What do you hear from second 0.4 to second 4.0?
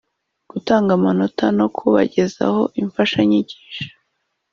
gutanga amanota no kubagezaho imfashanyigisho